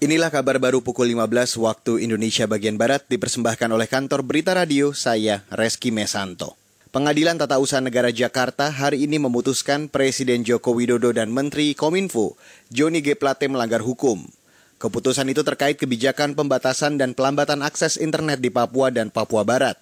[0.00, 5.44] Inilah kabar baru pukul 15 waktu Indonesia bagian Barat dipersembahkan oleh kantor Berita Radio, saya
[5.52, 6.56] Reski Mesanto.
[6.88, 12.40] Pengadilan Tata Usaha Negara Jakarta hari ini memutuskan Presiden Joko Widodo dan Menteri Kominfo,
[12.72, 13.12] Joni G.
[13.12, 14.24] Plate melanggar hukum.
[14.80, 19.76] Keputusan itu terkait kebijakan pembatasan dan pelambatan akses internet di Papua dan Papua Barat.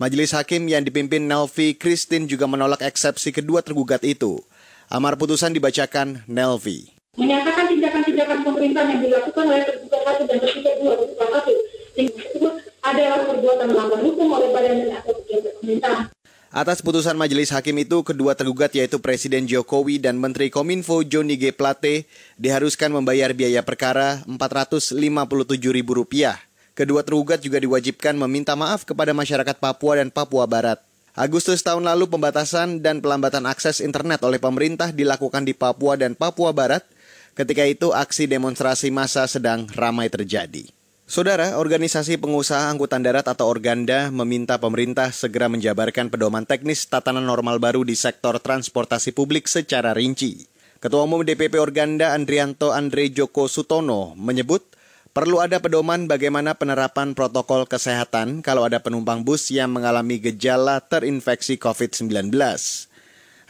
[0.00, 4.40] Majelis Hakim yang dipimpin Nelvi Christine juga menolak eksepsi kedua tergugat itu.
[4.88, 10.96] Amar putusan dibacakan Nelvi menyatakan tindakan-tindakan pemerintah yang dilakukan oleh terduga satu dan terduga dua
[10.96, 11.52] terduga satu
[11.92, 16.08] tersebut adalah perbuatan melanggar hukum oleh badan dan atau pejabat pemerintah.
[16.52, 21.52] Atas putusan majelis hakim itu, kedua tergugat yaitu Presiden Jokowi dan Menteri Kominfo Joni G.
[21.52, 22.04] Plate
[22.36, 26.36] diharuskan membayar biaya perkara Rp457.000.
[26.72, 30.80] Kedua tergugat juga diwajibkan meminta maaf kepada masyarakat Papua dan Papua Barat.
[31.12, 36.56] Agustus tahun lalu pembatasan dan pelambatan akses internet oleh pemerintah dilakukan di Papua dan Papua
[36.56, 36.84] Barat
[37.32, 40.68] Ketika itu aksi demonstrasi massa sedang ramai terjadi.
[41.08, 47.56] Saudara, organisasi pengusaha angkutan darat atau Organda meminta pemerintah segera menjabarkan pedoman teknis tatanan normal
[47.56, 50.44] baru di sektor transportasi publik secara rinci.
[50.76, 54.68] Ketua Umum DPP Organda Andrianto Andre Joko Sutono menyebut
[55.16, 61.56] perlu ada pedoman bagaimana penerapan protokol kesehatan kalau ada penumpang bus yang mengalami gejala terinfeksi
[61.56, 62.28] COVID-19.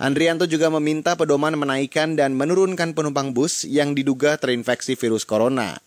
[0.02, 5.78] Andrianto juga meminta pedoman menaikkan dan menurunkan penumpang bus yang diduga terinfeksi virus corona.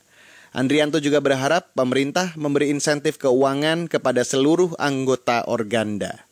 [0.55, 6.23] Andrianto juga berharap pemerintah memberi insentif keuangan kepada seluruh anggota Organda.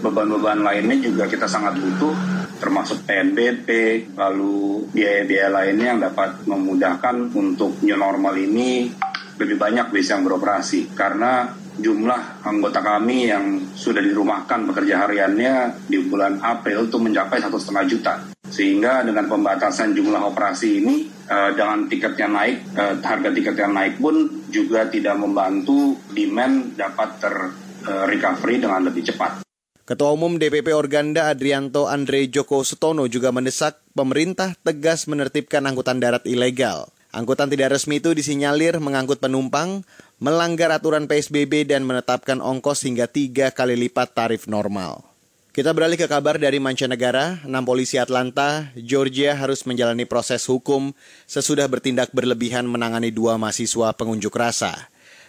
[0.00, 2.16] Beban-beban lainnya juga kita sangat butuh,
[2.56, 3.68] termasuk PNBP,
[4.16, 8.88] lalu biaya-biaya lainnya yang dapat memudahkan untuk new normal ini
[9.36, 10.96] lebih banyak bisa yang beroperasi.
[10.96, 17.60] Karena jumlah anggota kami yang sudah dirumahkan bekerja hariannya di bulan April itu mencapai satu
[17.60, 18.14] setengah juta.
[18.46, 24.46] Sehingga dengan pembatasan jumlah operasi ini, eh, dengan tiketnya naik, eh, harga yang naik pun
[24.48, 29.42] juga tidak membantu demand dapat ter-recovery eh, dengan lebih cepat.
[29.86, 36.26] Ketua Umum DPP Organda Adrianto Andre Joko Sutono juga mendesak pemerintah tegas menertibkan angkutan darat
[36.26, 36.90] ilegal.
[37.14, 43.52] Angkutan tidak resmi itu disinyalir mengangkut penumpang, melanggar aturan PSBB dan menetapkan ongkos hingga tiga
[43.52, 45.04] kali lipat tarif normal.
[45.52, 50.92] Kita beralih ke kabar dari mancanegara, enam polisi Atlanta, Georgia harus menjalani proses hukum
[51.24, 54.76] sesudah bertindak berlebihan menangani dua mahasiswa pengunjuk rasa.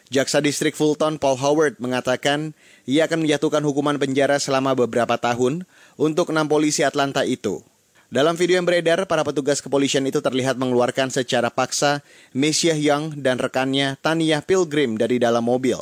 [0.07, 2.55] Jaksa Distrik Fulton Paul Howard mengatakan
[2.87, 5.67] ia akan menjatuhkan hukuman penjara selama beberapa tahun
[5.99, 7.63] untuk enam polisi Atlanta itu.
[8.07, 11.99] Dalam video yang beredar, para petugas kepolisian itu terlihat mengeluarkan secara paksa
[12.31, 15.75] Messiah Young dan rekannya Tania Pilgrim dari dalam mobil.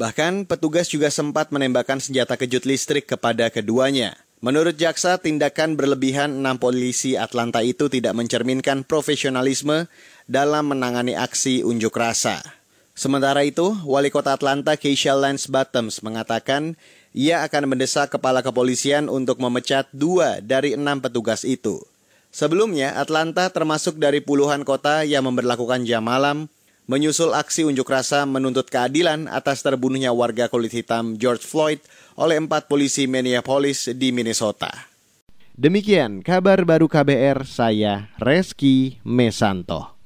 [0.00, 4.16] Bahkan, petugas juga sempat menembakkan senjata kejut listrik kepada keduanya.
[4.40, 9.84] Menurut jaksa, tindakan berlebihan enam polisi Atlanta itu tidak mencerminkan profesionalisme
[10.24, 12.40] dalam menangani aksi unjuk rasa.
[12.96, 19.42] Sementara itu, Wali Kota Atlanta Keisha Lance Bottoms mengatakan ia akan mendesak kepala kepolisian untuk
[19.42, 21.82] memecat dua dari enam petugas itu.
[22.30, 26.46] Sebelumnya, Atlanta termasuk dari puluhan kota yang memperlakukan jam malam,
[26.86, 31.82] menyusul aksi unjuk rasa menuntut keadilan atas terbunuhnya warga kulit hitam George Floyd
[32.14, 34.70] oleh empat polisi Minneapolis di Minnesota.
[35.60, 39.99] Demikian kabar baru KBR, saya Reski Mesanto.